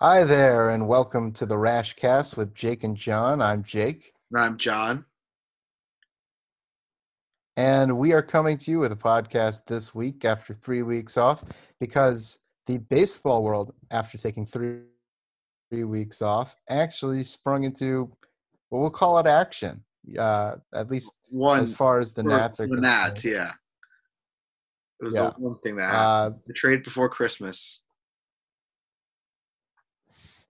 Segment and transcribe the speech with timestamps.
[0.00, 3.40] Hi there, and welcome to the Raschcast with Jake and John.
[3.40, 5.04] I'm Jake, And I'm John.
[7.56, 11.44] and we are coming to you with a podcast this week after three weeks off
[11.80, 14.80] because the baseball world, after taking three,
[15.70, 18.10] three weeks off, actually sprung into
[18.70, 19.82] what we'll call it action.
[20.18, 22.82] Uh, at least One as far as the Nats are the concerned.
[22.82, 23.52] Nats, yeah.
[25.00, 25.30] It was Yeah.
[25.30, 26.34] the one thing that happened.
[26.34, 27.80] Uh, the trade before Christmas.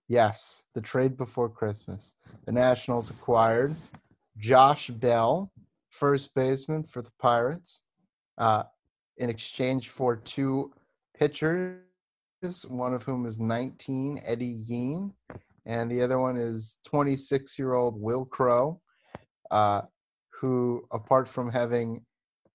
[0.08, 2.14] Yes, the trade before Christmas.
[2.44, 3.74] The Nationals acquired
[4.36, 5.50] Josh Bell,
[5.90, 7.82] first baseman for the Pirates,
[8.36, 8.64] uh,
[9.16, 10.72] in exchange for two
[11.16, 11.78] pitchers,
[12.68, 15.14] one of whom is 19, Eddy Yean,
[15.64, 18.80] and the other one is 26 year old Wil Crowe,
[19.50, 19.82] uh,
[20.40, 22.04] who, apart from having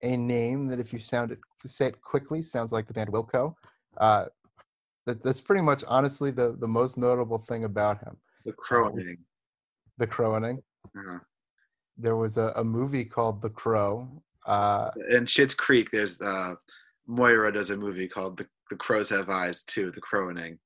[0.04, 3.56] a name that, if you sound it, say it quickly, sounds like the band Wilco.
[3.98, 4.26] Uh,
[5.10, 9.18] that, that's pretty much honestly the, the most notable thing about him The crowing.
[9.98, 10.62] the crowaning
[10.96, 11.20] Uh-huh.
[11.98, 14.08] there was a, a movie called the crow
[14.46, 16.56] uh, In Schitt's Creek, there's uh,
[17.08, 20.58] Moira does a movie called The, the Crows Have Eyes too, The Crowing.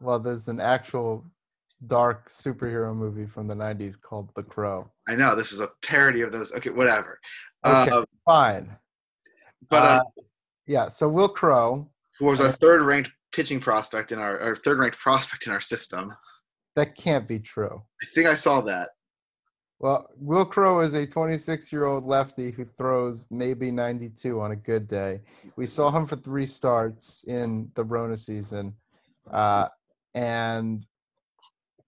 [0.00, 1.24] well there's an actual
[1.86, 6.22] dark superhero movie from the 90s called the crow I know this is a parody
[6.22, 6.52] of those.
[6.52, 7.18] Okay, whatever.
[7.66, 7.90] Okay.
[7.90, 8.76] Uh, fine
[9.70, 10.22] but uh, Uh,
[10.66, 14.78] yeah so Wil Crowe who was our third ranked pitching prospect in our, our third
[14.78, 16.14] ranked prospect in our system?
[16.76, 18.90] that can't be true I think I saw that.
[19.78, 24.56] well Wil Crowe is a 26 year old lefty who throws maybe 92 on a
[24.56, 25.20] good day
[25.56, 28.74] we saw him for three starts in the rona season
[29.30, 29.68] uh,
[30.14, 30.86] and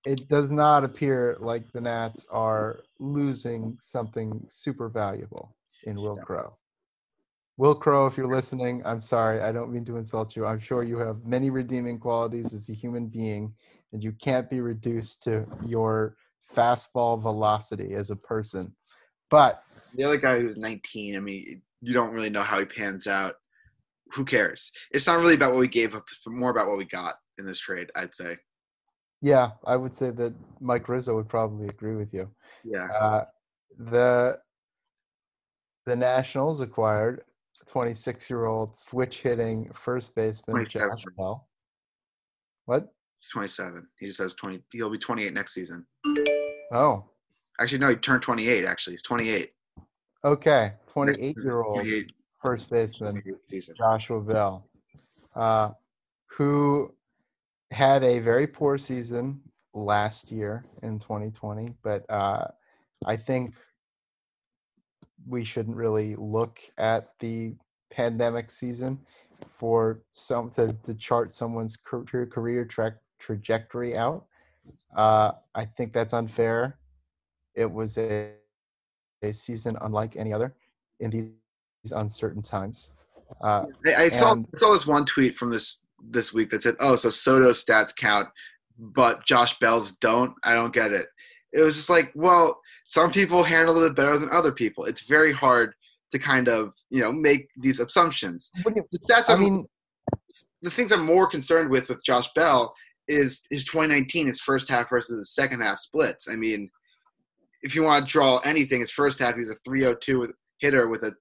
[0.07, 6.57] it does not appear like the Nats are losing something super valuable in Wil Crowe.
[7.59, 9.41] Wil Crowe, if you're listening, I'm sorry.
[9.41, 10.45] I don't mean to insult you.
[10.45, 13.55] I'm sure you have many redeeming qualities as a human being,
[13.93, 16.17] and you can't be reduced to your
[16.55, 18.75] fastball velocity as a person.
[19.31, 19.63] But
[19.95, 23.37] The other guy who's 19, I mean, you don't really know how he pans out.
[24.13, 24.71] Who cares?
[24.91, 27.47] It's not really about what we gave up, it's more about what we got in
[27.47, 28.37] this trade, I'd say.
[29.23, 32.31] yeah, I would say that Mike Rizzo would probably agree with you.
[32.65, 32.87] Yeah.
[32.93, 33.25] Uh,
[33.79, 34.39] the
[35.87, 37.23] the Nationals acquired
[37.67, 40.91] 26 year old switch hitting first baseman 27.
[40.91, 41.49] Josh Bell.
[42.67, 42.93] What?
[43.21, 43.87] He's 27.
[43.99, 44.63] He just has 20.
[44.73, 45.87] He'll be 28 next season.
[46.73, 47.05] Oh,
[47.61, 48.65] Actually, no, he turned 28.
[48.65, 49.51] Actually, he's 28.
[50.25, 50.73] okay.
[50.87, 51.87] 28 year old
[52.31, 53.23] first baseman
[53.77, 54.69] Joshua Bell,
[55.35, 55.71] uh,
[56.27, 56.93] who
[57.71, 59.41] had a very poor season
[59.75, 62.47] last year in 2020, but uh,
[63.07, 63.55] I think
[65.27, 67.55] we shouldn't really look at the
[67.91, 68.99] pandemic season
[69.47, 74.25] for some to, to chart someone's career career track trajectory out.
[74.97, 76.79] Uh, I think that's unfair.
[77.55, 78.33] It was a,
[79.23, 80.55] a season unlike any other
[81.01, 82.93] in these uncertain times.
[83.41, 86.63] Uh, I, I saw And- I saw this one tweet from this this week that
[86.63, 88.29] said, "Oh, so Soto stats count,
[88.79, 91.07] but Josh Bell's don't." I don't get it.
[91.53, 94.85] It was just like, well, some people handle it better than other people.
[94.85, 95.75] It's very hard
[96.13, 98.51] to kind of you know make these assumptions.
[98.65, 99.67] The stats I mean,
[100.63, 102.73] the things I'm more concerned with with Josh Bell
[103.09, 106.29] is his 2019, his first half versus his second half splits.
[106.29, 106.71] I mean,
[107.63, 111.03] if you want to draw anything, his first half he was a 302 hitter with
[111.03, 111.15] a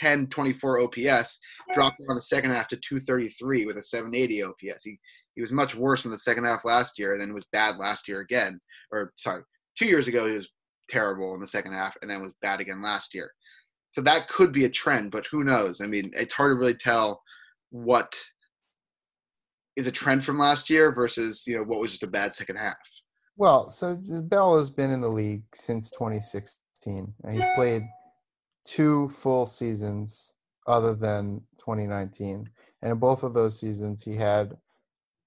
[0.00, 1.40] 1024 OPS,
[1.74, 4.84] dropped on the second half to 233 with a 780 OPS.
[4.84, 4.98] He
[5.34, 8.08] he was much worse in the second half last year, and then was bad last
[8.08, 8.60] year again.
[8.90, 9.42] Or sorry,
[9.76, 10.48] two years ago he was
[10.88, 13.32] terrible in the second half, and then was bad again last year.
[13.90, 15.80] So that could be a trend, but who knows?
[15.80, 17.22] I mean, it's hard to really tell
[17.70, 18.14] what
[19.76, 22.56] is a trend from last year versus you know what was just a bad second
[22.56, 22.76] half.
[23.36, 27.82] Well, so Bell has been in the league since 2016, and he's played
[28.64, 30.34] two full seasons
[30.66, 32.48] other than 2019.
[32.82, 34.56] And in both of those seasons, he had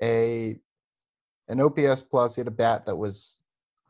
[0.04, 0.58] a
[1.48, 2.36] an OPS plus.
[2.36, 3.44] He had a bat that was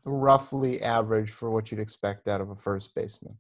[0.06, 3.36] roughly average for what you'd expect out of a first baseman.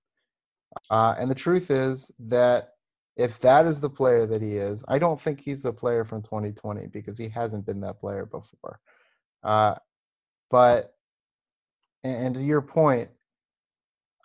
[0.89, 2.73] Uh, and the truth is that
[3.17, 6.21] if that is the player that he is, I don't think he's the player from
[6.21, 8.79] 2020 because he hasn't been that player before.
[9.43, 9.75] Uh,
[10.49, 10.95] but
[12.03, 13.09] and to your point,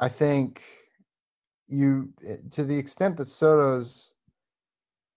[0.01, 0.63] I think
[1.69, 4.15] you eh, to the extent that Soto's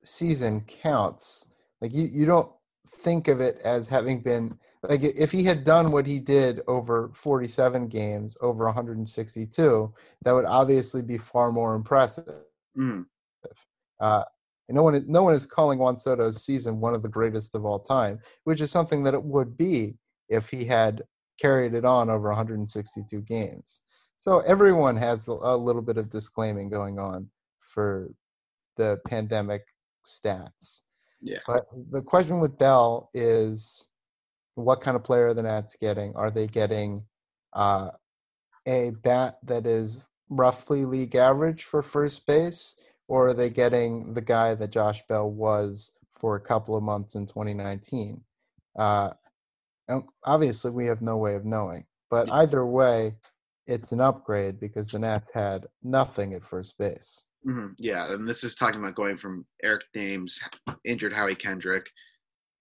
[0.04, 1.48] season counts,
[1.82, 2.52] like you you don't
[2.92, 7.12] think of it as having been like if he had done what he did over
[7.14, 9.94] 47 games over 162
[10.24, 12.44] that would obviously be far more impressive
[12.78, 13.06] Mm.
[14.00, 14.24] uh,
[14.68, 17.56] And no one is no one is calling Juan Soto's season one of the greatest
[17.56, 19.96] of all time, which is something that it would be
[20.30, 21.02] if he had
[21.42, 23.82] carried it on over 162 games.
[24.18, 28.12] So everyone has a little bit of disclaiming going on for
[28.78, 29.64] the pandemic
[30.06, 30.82] stats.
[31.22, 31.40] Yeah.
[31.46, 33.88] But the question with Bell is
[34.56, 36.16] what kind of player are the Nats getting?
[36.16, 37.06] Are they getting
[37.54, 37.90] uh,
[38.68, 44.22] a bat that is roughly league average for first base, or are they getting the
[44.22, 48.22] guy that Josh Bell was for a couple of months in 2019?
[48.78, 49.12] Uh,
[50.24, 51.86] obviously, we have no way of knowing.
[52.10, 53.16] But either way,
[53.68, 57.26] it's an upgrade because the Nats had nothing at first base.
[57.48, 57.74] Mm-hmm.
[57.78, 60.40] Yeah, and this is talking about going from Eric Thames,
[60.86, 61.86] injured Howie Kendrick,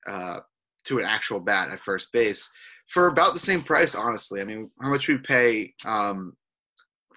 [0.08, 0.38] uh,
[0.84, 2.48] to an actual bat at first base
[2.88, 3.94] for about the same price.
[3.94, 6.34] Honestly, I mean, how much we pay um,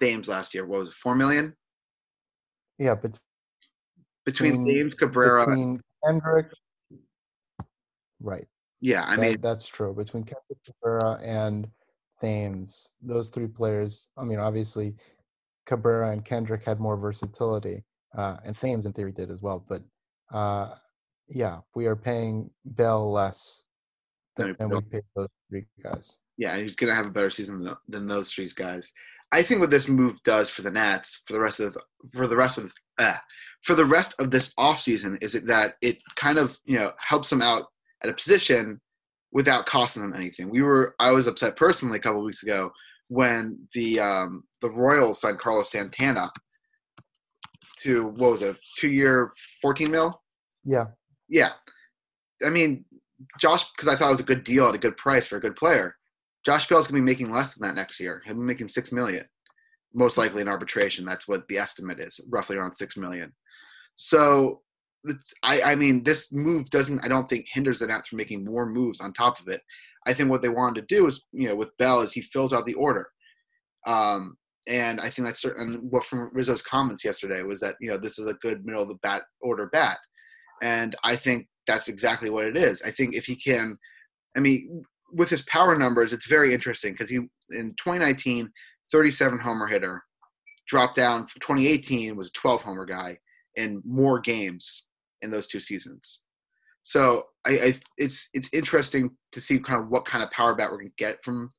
[0.00, 0.66] Thames last year?
[0.66, 1.54] What was it, four million?
[2.78, 3.18] Yeah, but
[4.26, 6.48] between, between Thames, Cabrera, between Kendrick,
[8.20, 8.46] right?
[8.80, 9.94] Yeah, I that, mean that's true.
[9.94, 11.68] Between Kendrick Cabrera and
[12.20, 14.08] Thames, those three players.
[14.16, 14.96] I mean, obviously,
[15.66, 17.84] Cabrera and Kendrick had more versatility,
[18.16, 19.64] uh, and Thames in theory did as well.
[19.68, 19.82] But
[20.32, 20.74] uh,
[21.28, 23.64] yeah, we are paying Bell less
[24.36, 26.18] than, than we paid those three guys.
[26.36, 28.92] Yeah, he's going to have a better season than, than those three guys.
[29.30, 31.80] I think what this move does for the Nats for the rest of the,
[32.14, 33.16] for the rest of the, uh,
[33.62, 37.30] for the rest of this offseason is it that it kind of you know helps
[37.30, 37.64] them out
[38.02, 38.80] at a position
[39.32, 40.50] without costing them anything.
[40.50, 42.70] We were I was upset personally a couple weeks ago
[43.08, 46.30] when the um, the Royals signed Carlos Santana
[47.80, 50.22] to what was it, two year, fourteen mil?
[50.64, 50.86] Yeah,
[51.28, 51.50] yeah.
[52.44, 52.84] I mean,
[53.40, 55.40] Josh, because I thought it was a good deal at a good price for a
[55.40, 55.96] good player.
[56.46, 58.22] Josh Bell's gonna be making less than that next year.
[58.24, 59.24] He'll be making six million,
[59.94, 61.04] most likely in arbitration.
[61.04, 63.32] That's what the estimate is, roughly around six million.
[63.96, 64.62] So,
[65.42, 68.66] I, I mean, this move doesn't, I don't think, hinders the Nats from making more
[68.66, 69.60] moves on top of it.
[70.06, 72.52] I think what they wanted to do is, you know, with Bell is he fills
[72.52, 73.06] out the order.
[73.86, 74.36] Um,
[74.68, 75.72] and I think that's certain.
[75.90, 78.88] What from Rizzo's comments yesterday was that you know this is a good middle of
[78.88, 79.98] the bat order bat,
[80.62, 82.82] and I think that's exactly what it is.
[82.82, 83.76] I think if he can,
[84.36, 87.16] I mean, with his power numbers, it's very interesting because he
[87.50, 88.50] in 2019,
[88.90, 90.02] 37 homer hitter,
[90.68, 93.18] dropped down from 2018 was a 12 homer guy
[93.56, 94.88] in more games
[95.22, 96.24] in those two seasons.
[96.82, 100.70] So I, I, it's it's interesting to see kind of what kind of power bat
[100.70, 101.50] we're gonna get from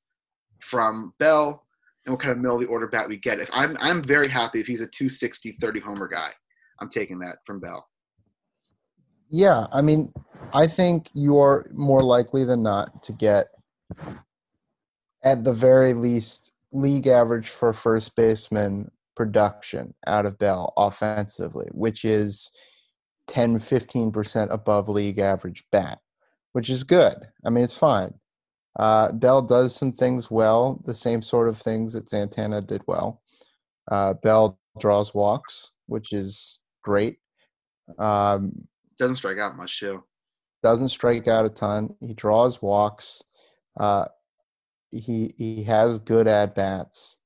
[0.60, 1.63] from Bell
[2.06, 3.40] and what kind of middle of the order bat we get.
[3.40, 6.30] If I'm I'm very happy if he's a 260 30 homer guy.
[6.80, 7.88] I'm taking that from Bell.
[9.30, 10.12] Yeah, I mean,
[10.54, 13.48] I think you're more likely than not to get
[15.24, 22.04] at the very least league average for first baseman production out of Bell offensively, which
[22.04, 22.52] is
[23.28, 26.00] 10 15% above league average bat,
[26.52, 27.16] which is good.
[27.46, 28.14] I mean, it's fine.
[28.78, 33.22] Uh, Bell does some things well, the same sort of things that Santana did well.
[33.92, 37.18] Uh, Bell draws walks, which is great.
[38.00, 38.68] Um,
[38.98, 40.04] doesn't strike out much, too.
[40.64, 41.94] Doesn't strike out a ton.
[42.00, 43.24] He draws walks.
[43.80, 44.06] Uh,
[44.92, 47.18] he he has good at bats.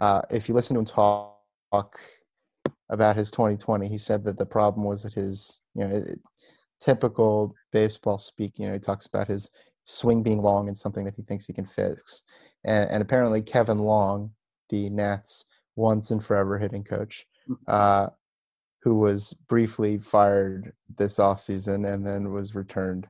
[0.00, 2.00] Uh, if you listen to him talk
[2.90, 3.88] about his 2020.
[3.88, 6.20] He said that the problem was that his, you know, it,
[6.80, 9.50] typical baseball speak, you know, he talks about his
[9.90, 12.24] swing being long and something that he thinks he can fix.
[12.64, 14.30] And, and apparently, Kevin Long,
[14.68, 17.62] the Nats once and forever hitting coach, mm-hmm.
[17.66, 18.08] uh,
[18.82, 23.06] who was briefly fired this offseason and then was returned.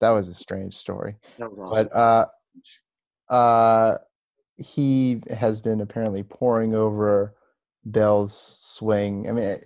[0.00, 1.16] That was a strange story.
[1.40, 1.70] Awesome.
[1.70, 2.26] But uh,
[3.32, 3.98] uh,
[4.56, 7.34] he has been apparently poring over
[7.84, 9.28] Bell's swing.
[9.28, 9.58] I mean,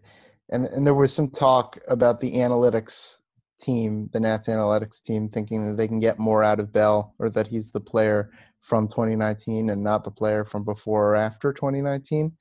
[0.50, 3.20] and and there was some talk about the analytics
[3.62, 7.30] team, the Nats analytics team, thinking that they can get more out of Bell or
[7.30, 12.32] that he's the player from 2019 and not the player from before or after 2019.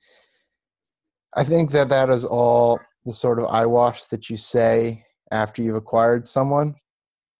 [1.34, 5.76] I think that that is all the sort of eyewash that you say after you've
[5.76, 6.74] acquired someone.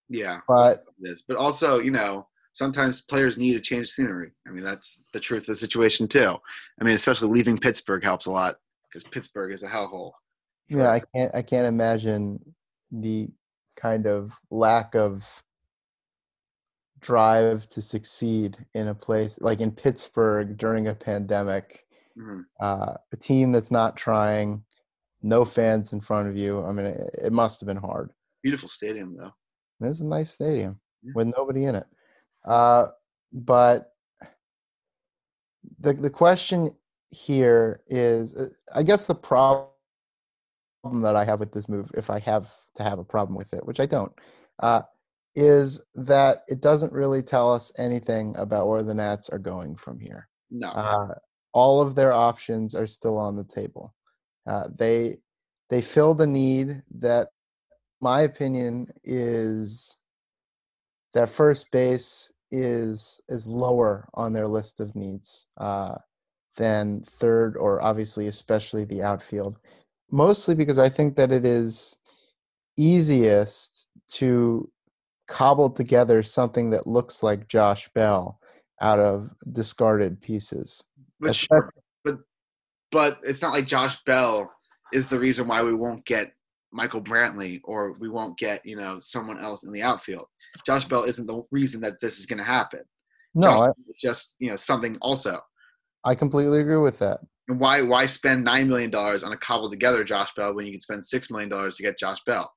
[0.09, 4.33] Yeah, but this, but also you know sometimes players need a change of scenery.
[4.47, 6.37] I mean, that's the truth of the situation too.
[6.81, 8.57] I mean, especially leaving Pittsburgh helps a lot
[8.89, 10.13] because Pittsburgh is a hellhole.
[10.69, 11.35] Yeah, I can't.
[11.35, 12.41] I can't imagine
[12.91, 13.29] the
[13.83, 15.43] kind of lack of
[17.01, 21.85] drive to succeed in a place like in Pittsburgh during a pandemic.
[22.17, 22.43] Mm-hmm.
[22.61, 24.63] Uh, a team that's not trying,
[25.23, 26.63] no fans in front of you.
[26.63, 28.11] I mean, it, it must have been hard.
[28.43, 29.33] Beautiful stadium, though.
[29.81, 31.13] It's a nice stadium yeah.
[31.15, 31.87] with nobody in it.
[32.45, 32.87] Uh,
[33.33, 33.95] but
[35.81, 36.71] the the question
[37.11, 39.72] here is, uh, I guess the problem
[40.85, 43.65] that I have with this move, if I have to have a problem with it,
[43.65, 44.13] which I don't,
[44.61, 44.83] uh,
[45.35, 49.99] is that it doesn't really tell us anything about where the Nats are going from
[49.99, 50.29] here.
[50.51, 50.69] No.
[50.69, 51.15] Uh,
[51.55, 53.95] all of their options are still on the table.
[54.47, 55.19] Uh, they
[55.71, 57.29] they fill the need that,
[58.01, 59.97] my opinion, is
[61.15, 65.95] that first base is is lower on their list of needs uh,
[66.57, 69.59] than third or obviously especially the outfield.
[70.13, 71.97] Mostly because I think that it is
[72.77, 74.71] easiest to
[75.27, 78.39] cobble together something that looks like Josh Bell
[78.83, 80.85] out of discarded pieces.
[81.19, 81.73] But sure,
[82.05, 82.17] but
[82.91, 84.53] but it's not like Josh Bell
[84.93, 86.33] is the reason why we won't get
[86.73, 90.27] Michael Brantley or we won't get you know someone else in the outfield.
[90.67, 92.83] Josh Bell isn't the reason that this is going to happen.
[93.35, 95.41] No, I, it's just you know something also.
[96.05, 97.21] I completely agree with that.
[97.49, 100.73] And why why spend nine million dollars on a cobbled together Josh Bell when you
[100.73, 102.53] can spend six million dollars to get Josh Bell?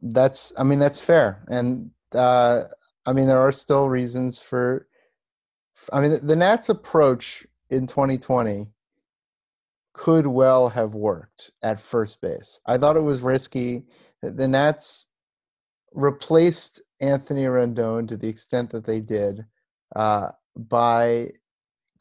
[0.00, 2.64] That's I mean that's fair, and uh,
[3.06, 4.86] I mean there are still reasons for.
[5.92, 8.70] I mean the, the Nats approach in 2020
[9.92, 12.60] could well have worked at first base.
[12.66, 13.84] I thought it was risky.
[14.22, 15.06] The Nats
[15.92, 19.44] replaced Anthony Rendon to the extent that they did
[19.94, 21.30] uh, by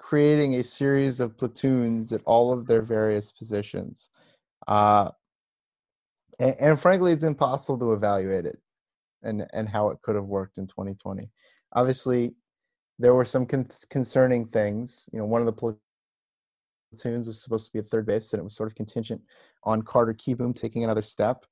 [0.03, 4.09] creating a series of platoons at all of their various positions.
[4.67, 5.09] Uh,
[6.39, 8.59] and, and, frankly, it's impossible to evaluate it
[9.23, 11.29] and, and how it could have worked in 2020.
[11.73, 12.35] Obviously,
[12.99, 15.09] there were some con- concerning things.
[15.13, 15.77] You know, one of the
[16.91, 19.21] platoons was supposed to be a third base, and it was sort of contingent
[19.63, 21.45] on Carter Kieboom taking another step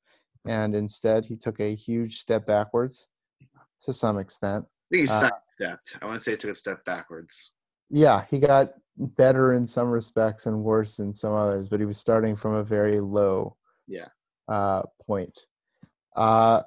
[0.46, 3.10] and instead he took a huge step backwards
[3.82, 4.66] to some extent.
[4.92, 5.98] I think he uh, stepped.
[6.02, 7.52] I want to say he took a step backwards.
[7.92, 11.98] Yeah, he got better in some respects and worse in some others, but he was
[11.98, 13.56] starting from a very low
[13.88, 14.08] yeah
[14.48, 15.38] uh, point.
[16.16, 16.62] Uh,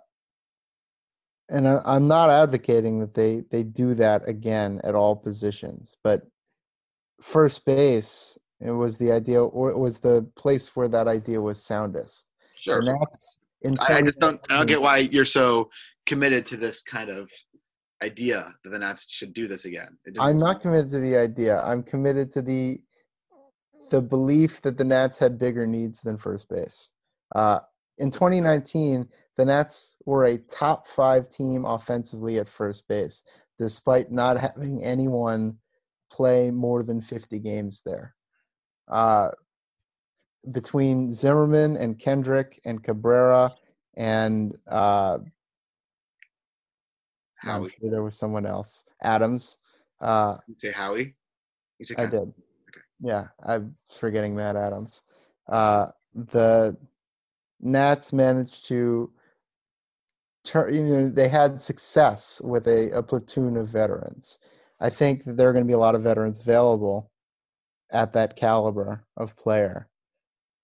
[1.49, 6.23] and I, I'm not advocating that they they do that again at all positions, but
[7.21, 11.62] first base it was the idea or it was the place where that idea was
[11.62, 12.31] soundest.
[12.61, 12.78] Sure.
[12.78, 15.71] And that's in I, I just don't I don't get why you're so
[16.07, 17.31] committed to this kind of
[18.03, 19.97] idea that the Nats should do this again.
[20.19, 21.61] I'm not committed to the idea.
[21.63, 22.81] I'm committed to the
[23.91, 26.91] the belief that the Nats had bigger needs than first base.
[27.35, 27.61] Uh,
[27.99, 33.23] in 2019, the Nats were a top five team offensively at first base,
[33.59, 35.57] despite not having anyone
[36.11, 38.15] play more than 50 games there.
[38.89, 39.29] Uh,
[40.51, 43.55] between Zimmerman and Kendrick and Cabrera
[43.97, 45.19] and uh,
[47.47, 48.85] I'm sure there was someone else.
[49.03, 49.59] Adams.
[50.01, 51.15] Uh, you say Howie?
[51.79, 52.23] You say I did.
[52.23, 52.81] Okay.
[53.01, 55.03] Yeah, I'm forgetting Matt Adams.
[55.49, 56.77] Uh, the
[57.61, 59.11] Nats managed to
[60.45, 60.75] turn.
[60.75, 64.39] You know, they had success with a, a platoon of veterans.
[64.81, 67.11] I think that there are going to be a lot of veterans available
[67.91, 69.89] at that caliber of player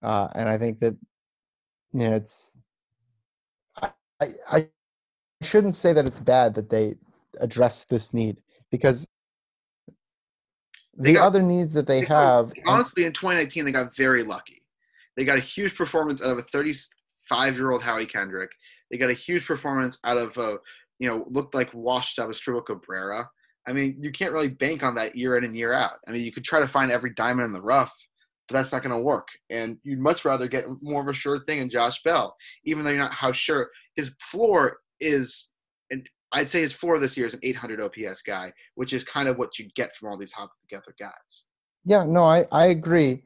[0.02, 0.96] uh, and I think that
[1.92, 2.58] you know, it's
[3.82, 3.90] I,
[4.50, 4.68] I
[5.42, 6.94] shouldn't say that it's bad that they
[7.40, 9.06] address this need because
[10.96, 14.62] the got, other needs that they, they have honestly in 2019 they got very lucky.
[15.16, 18.50] They got a huge performance out of a 35 year old howie kendrick.
[18.90, 20.58] They got a huge performance out of a
[20.98, 23.28] you know looked like washed up Asdrubal cabrera.
[23.66, 25.94] I mean you can't really bank on that year in and year out.
[26.06, 27.94] I mean you could try to find every diamond in the rough
[28.50, 29.28] but that's not going to work.
[29.48, 32.90] And you'd much rather get more of a sure thing in Josh Bell, even though
[32.90, 33.70] you're not how sure.
[33.94, 35.50] His floor is.
[35.90, 39.28] And I'd say his floor this year is an 800 OPS guy, which is kind
[39.28, 41.46] of what you get from all these hop together guys.
[41.84, 43.24] Yeah, no, I I agree.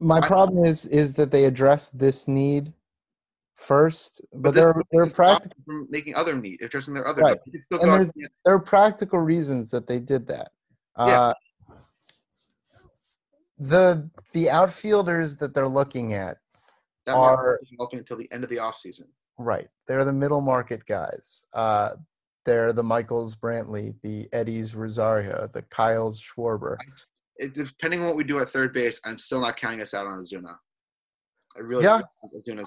[0.00, 2.72] My I, problem is is that they address this need
[3.54, 7.22] first, but, but they're they're practical from making other need addressing their other.
[7.22, 7.38] Right.
[7.70, 8.12] And
[8.44, 10.50] there are practical reasons that they did that.
[10.98, 11.04] Yeah.
[11.04, 11.32] Uh,
[13.58, 16.38] the the outfielders that they're looking at
[17.06, 19.04] that are developing until the end of the offseason.
[19.40, 19.68] Right.
[19.88, 21.46] They're the middle market guys.
[21.54, 21.92] Uh,
[22.44, 26.76] they're the Michaels Brantley, the Eddies Rosario, the Kyles Schwarber.
[27.36, 30.06] It, depending on what we do at third base, I'm still not counting us out
[30.06, 30.56] on Ozuna.
[31.56, 32.00] I really yeah.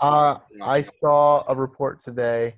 [0.01, 2.55] Uh, I saw a report today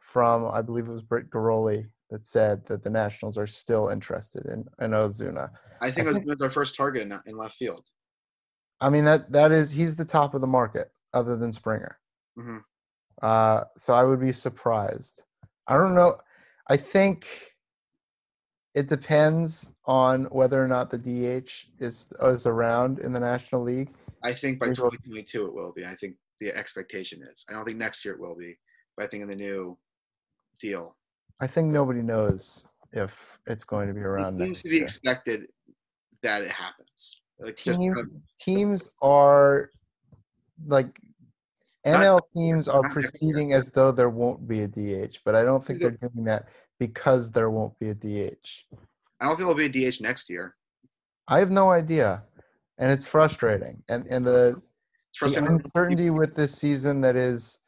[0.00, 4.46] from I believe it was Britt Ghiroli that said that the Nationals are still interested
[4.46, 5.50] in, in Ozuna.
[5.82, 7.84] I think I Ozuna's our first target in, in, left field.
[8.80, 11.98] I mean that that is he's the top of the market other than Springer.
[12.38, 12.58] Mm-hmm.
[13.22, 15.24] Uh, so I would be surprised.
[15.66, 16.16] I don't know.
[16.68, 17.26] I think
[18.74, 23.90] it depends on whether or not the DH is is around in the National League.
[24.22, 25.84] I think by 2022 it will be.
[25.84, 27.44] I think the expectation is.
[27.48, 28.56] I don't think next year it will be,
[28.96, 29.76] but I think in the new
[30.60, 30.96] deal,
[31.40, 34.86] I think nobody knows if it's going to be around it seems to be year.
[34.86, 35.48] expected
[36.22, 37.22] that it happens.
[37.38, 38.06] Like Team, of-
[38.38, 39.70] teams are
[40.66, 41.00] like
[41.86, 43.10] NL teams are not next year.
[43.20, 46.50] proceeding as though there won't be a DH, but I don't think they're doing that
[46.78, 48.64] because there won't be a DH.
[49.20, 50.56] I don't think there'll be a DH next year.
[51.28, 52.22] I have no idea,
[52.78, 53.82] and it's frustrating.
[53.88, 54.60] And and the,
[55.20, 57.58] the uncertainty with this season that is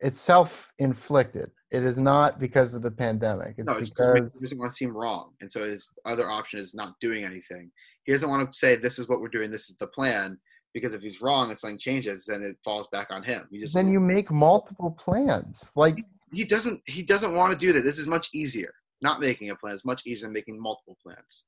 [0.00, 1.50] it's self-inflicted.
[1.70, 3.54] It is not because of the pandemic.
[3.58, 6.60] It's no, it's because he doesn't want to seem wrong, and so his other option
[6.60, 7.70] is not doing anything.
[8.04, 10.38] He doesn't want to say this is what we're doing, this is the plan,
[10.72, 13.46] because if he's wrong and something changes, then it falls back on him.
[13.50, 15.72] He just then you make multiple plans.
[15.76, 15.98] Like
[16.32, 17.82] he doesn't he doesn't want to do that.
[17.82, 18.72] This is much easier.
[19.02, 21.46] Not making a plan is much easier than making multiple plans.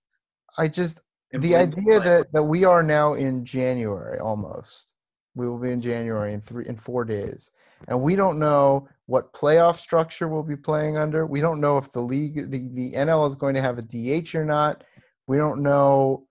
[0.58, 1.02] I just
[1.32, 4.94] And the idea that that we are now in January almost.
[5.34, 7.52] We will be in January in three in four days,
[7.88, 11.26] and we don't know what playoff structure we'll be playing under.
[11.26, 14.34] We don't know if the league, the the NL is going to have a DH
[14.34, 14.84] or not.
[15.26, 16.26] We don't know,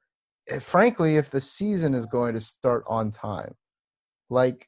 [0.50, 3.54] Eh, frankly, if the season is going to start on time.
[4.30, 4.68] Like,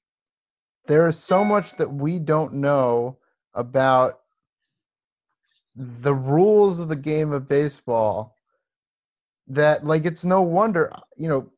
[0.88, 3.18] there is so much that we don't know
[3.54, 4.16] about
[5.76, 8.36] the rules of the game of baseball
[9.48, 11.50] that like it's no wonder uh, you know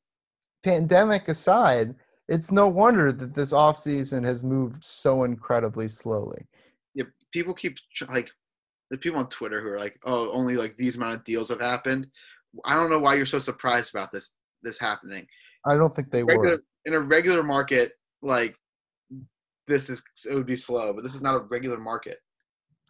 [0.64, 1.94] pandemic aside
[2.30, 6.48] it's no wonder that this offseason has moved so incredibly slowly
[6.96, 7.78] yeah, people keep
[8.10, 8.32] like
[8.90, 11.60] the people on Twitter who are like, oh, only like these amount of deals have
[11.60, 12.08] happened.
[12.64, 15.28] I don't know why you're so surprised about this this happening.
[15.66, 18.56] i don't think they Regular, were in a regular market, like
[19.68, 22.18] this is it would be slow, but this is not a regular market.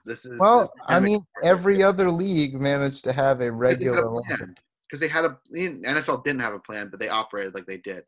[0.06, 4.56] This is well i mean every other league managed to have a regular because market.
[5.00, 8.04] they had a the NFL didn't have a plan, but they operated like they did.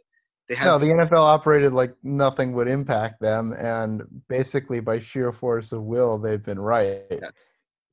[0.48, 5.34] They had no the nfl operated like nothing would impact them and basically by sheer
[5.34, 7.22] force of will they've been right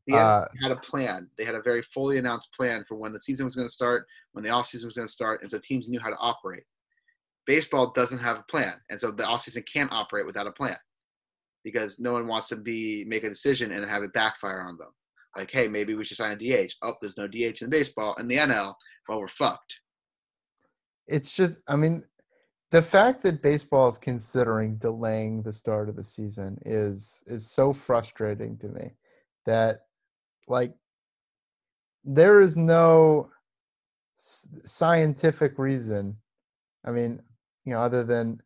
[0.07, 1.29] the uh, had a plan.
[1.39, 4.07] They had a very fully announced plan for when the season was going to start,
[4.33, 6.65] when the offseason was going to start, and so teams knew how to operate.
[7.47, 10.77] Baseball doesn't have a plan, and so the offseason can't operate without a plan
[11.63, 14.77] because no one wants to be make a decision and then have it backfire on
[14.77, 14.91] them.
[15.37, 16.75] Like, hey, maybe we should sign a DH.
[16.83, 18.75] Oh, there's no DH in baseball in the NL.
[19.09, 19.75] Well, we're fucked.
[21.07, 22.03] it's just i mean
[22.71, 27.73] the fact that baseball is considering delaying the start of the season is is so
[27.73, 28.91] frustrating to me
[29.47, 29.81] that
[30.49, 30.73] like
[32.05, 33.31] there is no
[34.15, 36.17] scientific reason
[36.85, 37.21] i mean
[37.65, 38.41] you know other than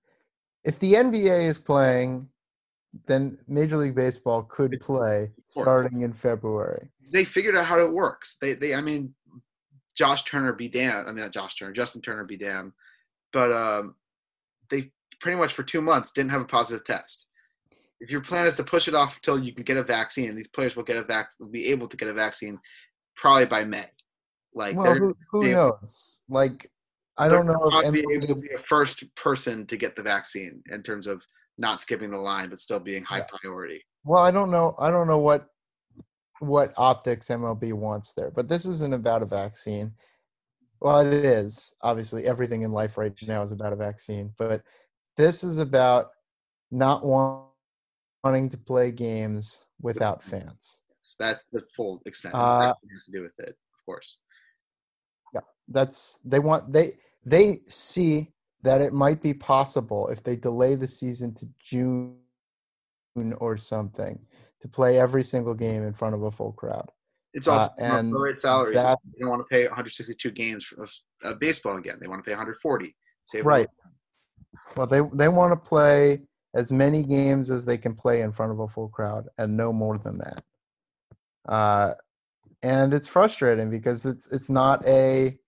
[0.64, 2.28] if the nba is playing
[3.06, 8.36] then major league baseball could play starting in february They figured out how it works.
[8.40, 9.14] They, they, I mean,
[9.96, 11.06] Josh Turner be damn.
[11.06, 12.72] I mean, not Josh Turner, Justin Turner be damn.
[13.32, 13.94] But um,
[14.70, 17.26] they pretty much for two months didn't have a positive test.
[18.00, 20.48] If your plan is to push it off until you can get a vaccine, these
[20.48, 22.58] players will get a vac, will be able to get a vaccine
[23.16, 23.86] probably by May.
[24.54, 26.70] Like, well who, who they- knows like
[27.18, 30.62] i don't know if be able to be a first person to get the vaccine
[30.70, 31.20] in terms of
[31.58, 33.84] not skipping the line, but still being high priority.
[34.04, 34.74] Well, I don't know.
[34.78, 35.48] I don't know what
[36.40, 39.92] what optics MLB wants there, but this isn't about a vaccine.
[40.80, 41.74] Well, it is.
[41.82, 44.62] Obviously, everything in life right now is about a vaccine, but
[45.16, 46.06] this is about
[46.70, 47.47] not want,
[48.28, 50.80] wanting to play games without fans.
[51.18, 52.34] That's the full extent.
[52.34, 54.20] Uh, that has to do with it, of course.
[55.34, 56.92] Yeah, that's they want they
[57.24, 62.16] they see that it might be possible if they delay the season to June
[63.38, 64.18] or something
[64.60, 66.88] to play every single game in front of a full crowd.
[67.34, 68.74] It's Uh, also and lowered salaries.
[68.74, 70.88] that- they don't want to pay 162 games of
[71.24, 71.98] uh, baseball again.
[72.00, 72.94] They want to pay 140.
[73.24, 73.68] Save Right.
[74.76, 78.52] Well, they they want to play as many games as they can play in front
[78.52, 80.42] of a full crowd, and no more than that.
[81.46, 81.94] Uh,
[82.62, 85.38] and it's frustrating because it's it's not a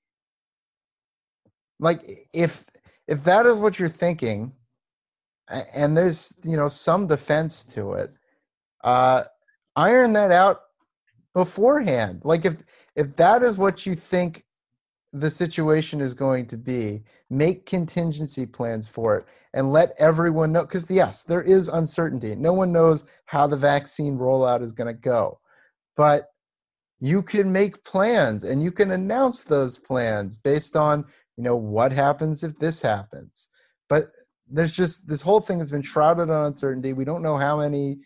[1.78, 2.64] like if
[3.08, 4.52] if that is what you're thinking,
[5.74, 8.12] and there's you know some defense to it,
[8.84, 9.24] uh,
[9.76, 10.60] iron that out
[11.34, 12.22] beforehand.
[12.24, 12.62] Like if
[12.96, 14.44] if that is what you think
[15.12, 20.62] the situation is going to be, make contingency plans for it and let everyone know.
[20.62, 22.36] Because, yes, there is uncertainty.
[22.36, 25.40] No one knows how the vaccine rollout is going to go.
[25.96, 26.28] But
[27.00, 31.04] you can make plans and you can announce those plans based on,
[31.36, 33.48] you know, what happens if this happens.
[33.88, 34.04] But
[34.48, 36.92] there's just this whole thing has been shrouded in uncertainty.
[36.92, 37.98] We don't know how many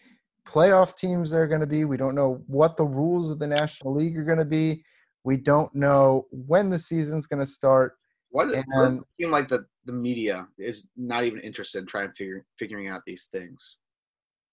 [0.47, 1.85] playoff teams there are going to be.
[1.85, 4.85] We don't know what the rules of the National League are going to be.
[5.25, 7.95] We don't know when the season's going to start.
[8.31, 12.09] What does And- it seem like the the media is not even interested in trying
[12.09, 13.81] to figure figuring out these things.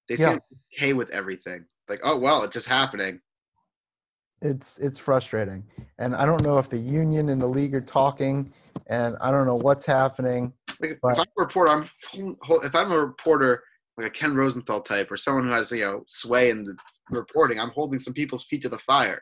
[0.09, 0.31] They Yeah.
[0.33, 0.39] seem
[0.75, 1.65] okay with everything.
[1.87, 3.21] Like, oh well, it's just happening.
[4.43, 5.63] it's it's frustrating
[5.99, 8.51] and i don't know if the union and the league are talking
[8.87, 11.89] and i don't know what's happening Like But- if I'm a reporter, I'm
[12.63, 13.63] if I'm a reporter
[13.99, 16.75] like a Ken Rosenthal type or someone who has you know sway in the
[17.11, 19.21] reporting, I'm holding some people's feet to the fire.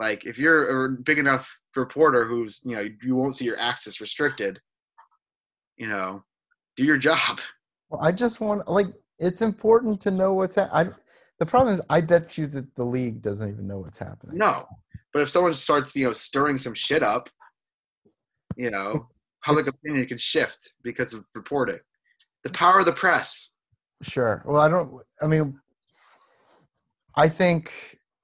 [0.00, 4.00] Like if you're a big enough reporter who's you know you won't see your access
[4.00, 4.58] restricted,
[5.76, 6.24] you know,
[6.76, 7.38] do your job.
[7.90, 8.86] Well, i just want like
[9.18, 10.84] it's important to know what's ha- I,
[11.40, 14.66] the problem is i bet you that the league doesn't even know what's happening No,
[15.12, 17.28] but if someone starts you know stirring some shit up,
[18.56, 21.80] you know, It's- public it's- opinion can shift because of reporting.
[22.44, 23.54] The power of the press.
[24.02, 24.42] Sure.
[24.46, 25.02] Well, I don't.
[25.20, 25.60] I mean,
[27.16, 27.72] I think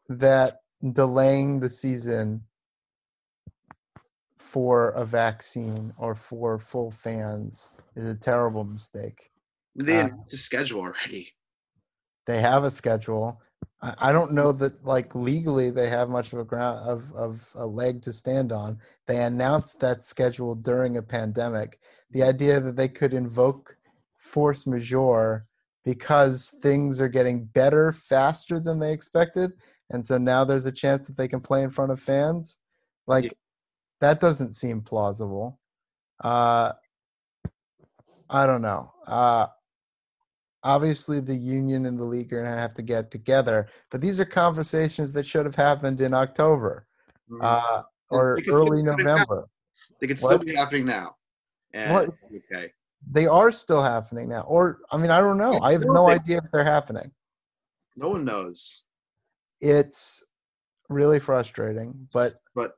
[0.09, 0.61] that
[0.93, 2.43] delaying the season
[4.37, 9.31] for a vaccine or for full fans is a terrible mistake.
[9.75, 11.35] They Uh, announced the schedule already.
[12.27, 13.41] They have a schedule.
[13.81, 17.51] I, I don't know that, like legally, they have much of a ground of of
[17.55, 18.79] a leg to stand on.
[19.07, 21.79] They announced that schedule during a pandemic.
[22.11, 23.77] The idea that they could invoke
[24.19, 25.46] force majeure
[25.87, 29.53] because things are getting better faster than they expected,
[29.91, 32.59] and so now there's a chance that they can play in front of fans.
[33.07, 33.31] Like Yeah.
[34.01, 35.61] that doesn't seem plausible.
[36.23, 36.73] Uh,
[38.29, 38.93] I don't know.
[39.07, 39.47] Uh,
[40.65, 44.25] obviously, the union and the league are gonna have to get together, but these are
[44.25, 46.89] conversations that should have happened in October
[47.31, 47.39] Mhm.
[47.43, 49.13] uh, or They could still early be happening now.
[49.15, 49.49] November.
[50.01, 51.17] They could still be happening now.
[51.73, 52.07] And Well,
[52.51, 52.73] okay.
[53.09, 55.61] They are still happening now, or I mean, I don't know.
[55.61, 57.11] I have no idea if they're happening.
[57.97, 58.85] No one knows.
[59.61, 60.25] It's
[60.89, 62.73] really frustrating, but But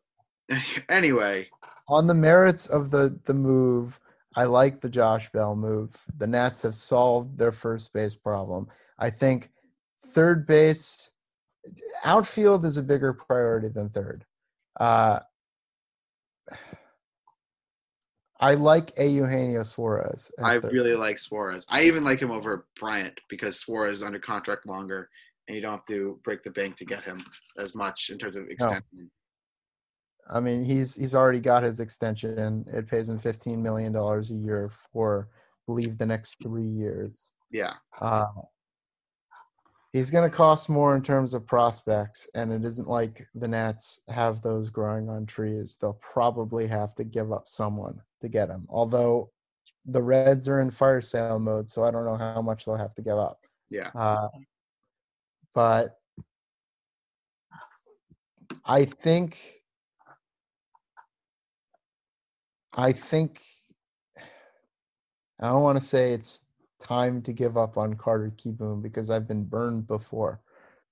[0.88, 1.48] anyway,
[1.88, 3.98] on the merits of the the move,
[4.36, 6.00] I like the Josh Bell move.
[6.16, 8.68] The Nats have solved their first base problem.
[8.98, 9.50] I think
[10.06, 11.10] third base,
[12.04, 14.24] outfield is a bigger priority than third.
[14.78, 15.20] Uh,
[18.40, 20.30] I like a Eugenio Suarez.
[20.42, 20.72] I third.
[20.72, 21.66] really like Suarez.
[21.68, 25.08] I even like him over Bryant because Suarez is under contract longer
[25.48, 27.24] and you don't have to break the bank to get him
[27.58, 29.10] as much in terms of extension.
[30.30, 32.64] I mean, he's he's already got his extension.
[32.68, 35.34] It pays him fifteen million dollars a year for, I
[35.66, 37.32] believe, the next three years.
[37.50, 37.72] Yeah.
[37.98, 38.26] Uh,
[39.92, 44.00] he's going to cost more in terms of prospects, and it isn't like the Nats
[44.08, 45.78] have those growing on trees.
[45.80, 48.66] They'll probably have to give up someone to get him.
[48.68, 49.30] Although
[49.86, 52.94] the Reds are in fire sale mode, so I don't know how much they'll have
[52.94, 53.40] to give up.
[53.70, 53.90] Yeah.
[53.94, 54.28] Uh,
[55.54, 55.98] but
[58.64, 59.38] I think
[62.74, 63.42] I think
[65.40, 66.48] I don't want to say it's
[66.80, 70.40] time to give up on Carter Kieboom because I've been burned before.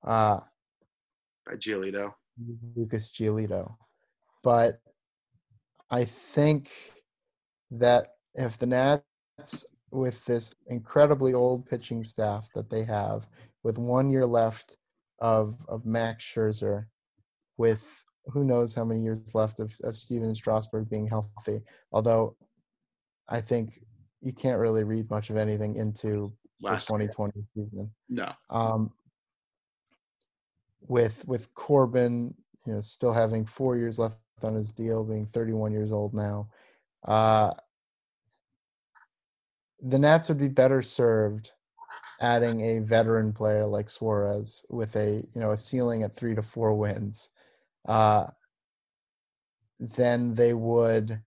[0.05, 0.41] Uh,
[1.45, 2.13] By Giolito.
[2.75, 3.77] Lucas Giolito.
[4.43, 4.81] But
[5.91, 6.71] I think
[7.71, 13.29] that if the Nats, with this incredibly old pitching staff that they have,
[13.63, 14.77] with one year left
[15.21, 16.87] of of Max Scherzer,
[17.57, 22.37] with who knows how many years left of, of Stephen Strasburg being healthy, although
[23.29, 23.85] I think
[24.21, 27.09] you can't really read much of anything into Last the year.
[27.09, 28.33] 2020 season No.
[28.51, 28.91] um,
[30.89, 32.35] with with Corbin,
[32.67, 36.49] you know, still having four years left on his deal, being 31 years old now,
[37.07, 37.53] uh,
[39.81, 41.53] the Nats would be better served
[42.21, 46.43] adding a veteran player like Suarez with a you know a ceiling at three to
[46.43, 47.31] four wins,
[47.87, 48.27] uh,
[49.79, 51.21] than they would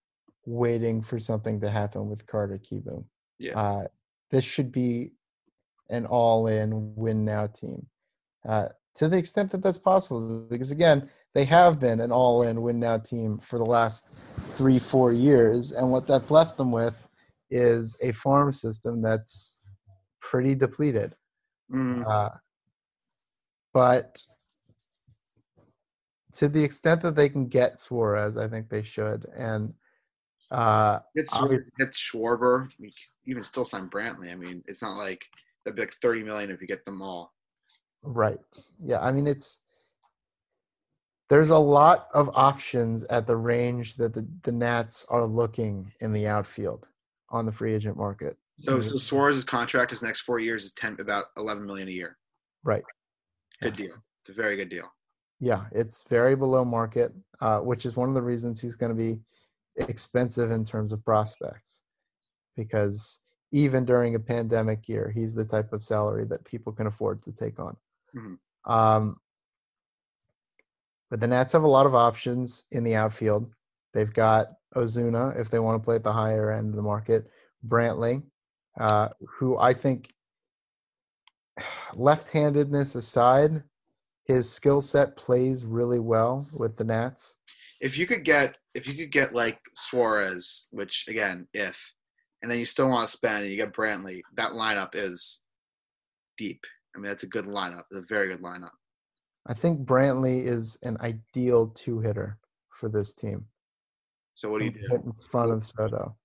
[0.46, 3.04] waiting for something to happen with Carter Kieboom.
[3.38, 3.58] Yeah.
[3.58, 3.84] Uh,
[4.30, 5.12] this should be
[5.90, 7.86] an all-in win now team
[8.48, 12.80] uh, to the extent that that's possible because again they have been an all-in win
[12.80, 14.12] now team for the last
[14.56, 17.08] three four years and what that's left them with
[17.50, 19.62] is a farm system that's
[20.20, 21.14] pretty depleted
[21.72, 22.30] Mm, uh,
[23.72, 24.20] but
[26.34, 29.26] to the extent that they can get Suarez, I think they should.
[29.36, 29.74] And
[30.50, 32.68] uh, Schwar- get Schwarber.
[32.78, 32.92] You can
[33.26, 34.32] even still sign Brantley.
[34.32, 35.24] I mean, it's not like
[35.64, 37.32] that'd be like thirty million if you get them all.
[38.02, 38.38] Right.
[38.80, 39.00] Yeah.
[39.00, 39.60] I mean, it's
[41.28, 46.12] there's a lot of options at the range that the, the Nats are looking in
[46.12, 46.86] the outfield
[47.28, 48.36] on the free agent market.
[48.58, 52.18] So, so Suarez's contract his next four years is ten about eleven million a year.
[52.64, 52.82] Right.
[53.62, 53.94] Good deal.
[54.16, 54.90] It's a very good deal.
[55.38, 58.96] Yeah, it's very below market, uh, which is one of the reasons he's going to
[58.96, 59.20] be
[59.88, 61.82] expensive in terms of prospects
[62.56, 63.20] because
[63.52, 67.32] even during a pandemic year, he's the type of salary that people can afford to
[67.32, 67.76] take on.
[68.14, 68.38] Mhm.
[68.64, 69.20] Um,
[71.10, 73.52] but the Nats have a lot of options in the outfield.
[73.92, 77.28] They've got Ozuna if they want to play at the higher end of the market,
[77.66, 78.22] Brantley,
[78.78, 80.12] uh, who I think,
[81.94, 83.62] left-handedness aside,
[84.24, 87.36] his skill set plays really well with the Nats.
[87.80, 91.76] If you could get if you could get like Suarez, which again, if,
[92.42, 95.44] and then you still want to spend and you get Brantley, that lineup is
[96.38, 96.64] deep.
[96.94, 97.84] I mean, that's a good lineup.
[97.90, 98.70] It's a very good lineup.
[99.46, 102.38] I think Brantley is an ideal two-hitter
[102.70, 103.46] for this team.
[104.34, 104.94] So what do you do?
[104.94, 106.16] in front of Soto?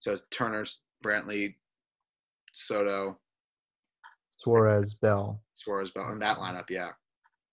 [0.00, 1.54] So it's Turner's Brantley,
[2.52, 3.18] Soto,
[4.30, 6.68] Suarez, Bell Suarez, Bell in that lineup.
[6.68, 6.90] Yeah,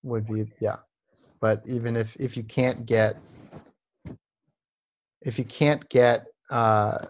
[0.03, 0.77] would be yeah.
[1.39, 3.17] But even if if you can't get
[5.21, 7.05] if you can't get uh,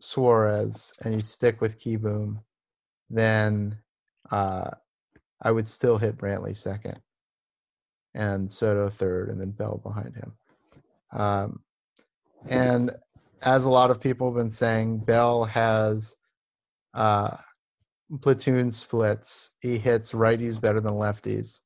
[0.00, 2.42] Suarez and you stick with Kieboom,
[3.10, 3.78] then
[4.30, 4.70] uh,
[5.42, 7.00] I would still hit Brantley second,
[8.14, 10.32] and Soto third, and then Bell behind him.
[11.12, 11.60] Um,
[12.48, 12.92] and
[13.42, 16.16] as a lot of people have been saying, Bell has
[16.94, 17.36] uh,
[18.20, 19.52] platoon splits.
[19.60, 21.60] He hits righties better than lefties,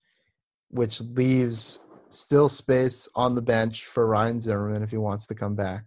[0.70, 5.54] which leaves still space on the bench for Ryan Zimmerman if he wants to come
[5.54, 5.85] back.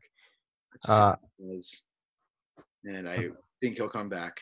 [0.88, 1.16] Uh,
[2.84, 3.30] and I
[3.62, 4.38] think he'll come back.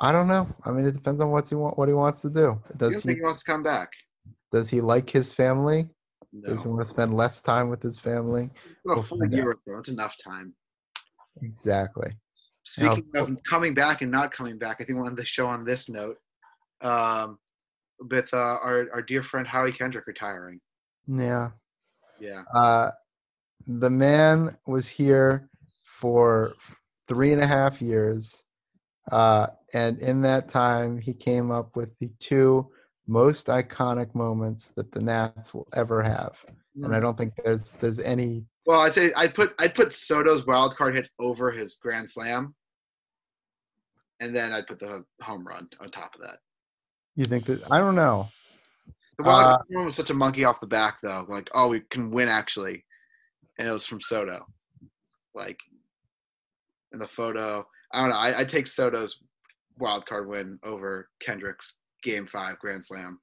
[0.00, 0.48] I don't know.
[0.64, 2.60] I mean, it depends on what he want, what he wants to do.
[2.76, 3.90] Does he he wants to come back.
[4.50, 5.88] does he like his family?
[6.32, 6.50] No.
[6.50, 8.50] Does he want to spend less time with his family?
[8.84, 9.76] Well, find year with them.
[9.76, 10.54] That's enough time.
[11.42, 12.10] Exactly.
[12.64, 15.64] Speaking of coming back and not coming back, I think we'll end the show on
[15.64, 16.16] this note.
[16.80, 17.38] Um,
[18.00, 20.60] with uh, our our dear friend Howie Kendrick retiring.
[21.06, 21.50] Yeah.
[22.20, 22.90] Yeah, Uh,
[23.66, 25.48] the man was here
[25.84, 26.54] for
[27.08, 28.42] three and a half years.
[29.10, 32.70] Uh, and in that time, he came up with the two
[33.06, 36.42] most iconic moments that the Nats will ever have.
[36.82, 38.44] And I don't think there's there's any.
[38.66, 42.54] Well, I'd say I'd put I'd put Soto's wild card hit over his grand slam,
[44.20, 46.38] and then I'd put the home run on top of that.
[47.16, 48.28] You think that I don't know.
[49.18, 51.26] The wild Uh, card was such a monkey off the back, though.
[51.28, 52.84] Like, oh, we can win actually,
[53.58, 54.46] and it was from Soto.
[55.34, 55.60] Like,
[56.92, 58.16] in the photo, I don't know.
[58.16, 59.22] I, I'd take Soto's
[59.78, 63.20] wild card win over Kendrick's Game Five Grand Slam.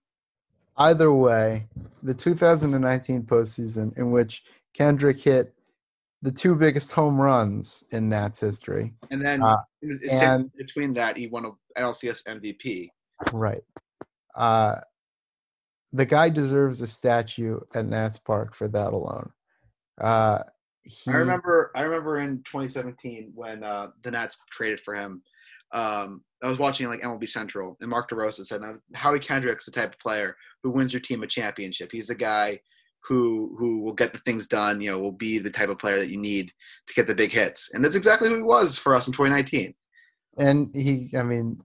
[0.78, 1.68] Either way,
[2.04, 5.54] the 2019 postseason in which Kendrick hit
[6.22, 8.94] the two biggest home runs in Nats history.
[9.10, 9.58] And then Uh,
[10.12, 12.90] and- between that, he won a LCS MVP.
[13.34, 13.64] Right.
[14.36, 14.82] Uh,
[15.94, 19.32] the guy deserves a statue at Nats Park for that alone.
[20.00, 20.44] Uh,
[20.84, 21.72] he, I remember.
[21.76, 25.22] I remember in 2017 when uh, the Nats traded for him.
[25.74, 28.62] Um, I was watching like MLB Central, and Mark DeRosa said,
[28.96, 31.90] "Howie Kendrick's the type of player who wins your team a championship.
[31.92, 32.60] He's the guy
[33.08, 34.82] who who will get the things done.
[34.82, 36.52] You know, will be the type of player that you need
[36.88, 39.74] to get the big hits." And that's exactly who he was for us in 2019.
[40.38, 41.62] and he, I mean,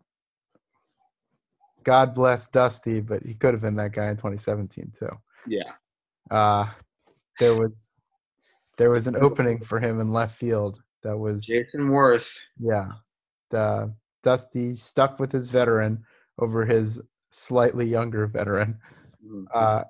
[1.84, 5.08] God bless Dusty, but he could have been that guy in 2017 too.
[5.46, 5.72] Yeah,
[6.30, 6.68] Uh,
[7.38, 8.00] there was
[8.76, 12.36] there was an opening for him in left field that was Jayson Werth.
[12.58, 12.90] yeah.
[13.50, 16.02] The Dusty stuck with his veteran
[16.38, 18.78] over his slightly younger veteran.
[19.52, 19.84] Uh,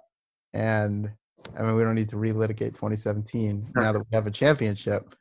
[0.53, 1.11] and
[1.57, 5.15] I mean, we don't need to relitigate 2017 now that we have a championship.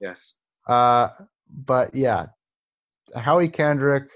[0.00, 0.36] yes,
[0.68, 1.08] Uh,
[1.48, 2.26] but yeah,
[3.14, 4.10] Howie Kendrick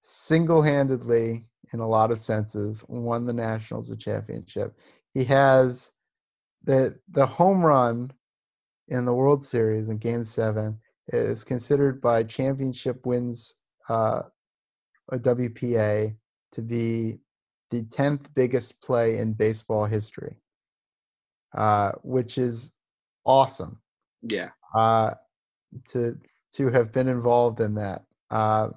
[0.00, 4.78] single-handedly, in a lot of senses, won the Nationals a championship.
[5.12, 5.92] He has
[6.64, 8.12] the the home run
[8.88, 13.54] in the World Series in Game Seven is considered by championship wins
[13.88, 14.22] uh,
[15.10, 16.14] a WPA
[16.52, 17.18] to be
[17.70, 20.36] the tenth biggest play in baseball history,
[21.56, 22.72] uh, which is
[23.24, 23.80] awesome
[24.22, 24.50] yeah.
[24.74, 25.14] uh,
[25.88, 26.18] to
[26.54, 28.04] to have been involved in that.
[28.30, 28.68] Uh,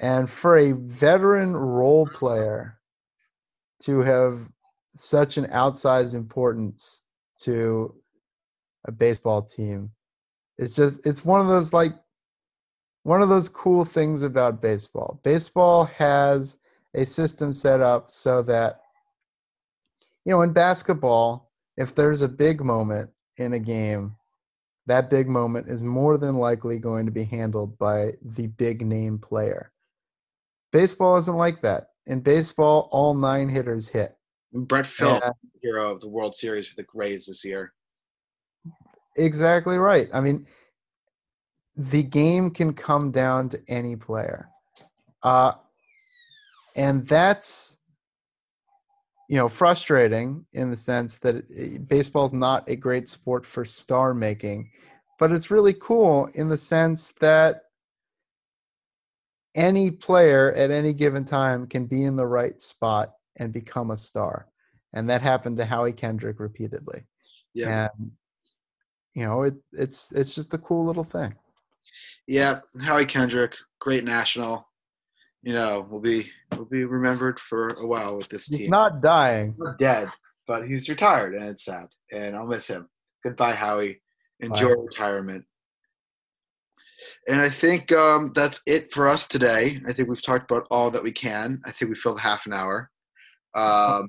[0.00, 2.78] and for a veteran role player
[3.82, 4.38] to have
[4.90, 7.02] such an outsized importance
[7.38, 7.94] to
[8.86, 9.90] a baseball team
[10.58, 11.92] is just it's one of those like
[13.04, 15.20] one of those cool things about baseball.
[15.22, 16.58] Baseball has
[16.94, 18.80] a system set up so that
[20.24, 24.16] you know in basketball if there's a big moment in a game
[24.88, 29.18] that big moment is more than likely going to be handled by the big name
[29.18, 29.70] player.
[30.72, 31.90] Baseball isn't like that.
[32.06, 34.16] In baseball, all nine hitters hit.
[34.52, 35.28] Brett Phillips,
[35.60, 37.74] hero of the World Series for the Rays this year.
[39.18, 40.08] Exactly right.
[40.12, 40.46] I mean,
[41.76, 44.48] the game can come down to any player.
[45.22, 45.52] Uh,
[46.76, 47.78] and that's
[49.28, 54.70] you know frustrating in the sense that baseball's not a great sport for star making
[55.18, 57.62] but it's really cool in the sense that
[59.54, 63.96] any player at any given time can be in the right spot and become a
[63.96, 64.46] star
[64.94, 67.02] and that happened to howie kendrick repeatedly
[67.54, 67.88] Yeah.
[67.90, 68.12] and
[69.18, 71.34] you know it, it's it's just a cool little thing
[72.26, 74.54] Yeah, Howie Kendrick, great national.
[75.42, 78.70] You know, will be will be remembered for a while with this he's team.
[78.70, 80.08] not dying Not dead,
[80.46, 81.86] but he's retired, and it's sad.
[82.12, 82.88] And I'll miss him.
[83.24, 84.02] Goodbye, Howie.
[84.40, 84.84] Enjoy Bye.
[84.90, 85.44] retirement.
[87.28, 89.80] And I think um, that's it for us today.
[89.88, 91.60] I think we've talked about all that we can.
[91.64, 92.90] I think we filled half an hour,
[93.54, 94.08] um,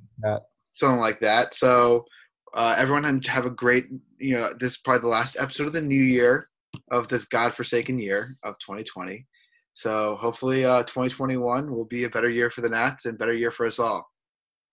[0.73, 1.53] something like that.
[1.55, 2.05] So
[2.53, 3.87] uh, everyone have a great.
[4.17, 6.49] You know, this is probably the last episode of the new year
[6.91, 9.25] of this godforsaken year of 2020.
[9.73, 13.51] So hopefully, uh, 2021 will be a better year for the Nats and better year
[13.51, 14.07] for us all.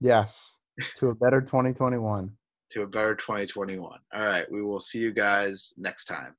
[0.01, 0.61] yes
[0.97, 2.31] to a better 2021
[2.73, 3.81] To a better 2021.
[4.13, 6.35] All right, we will see you guys next time.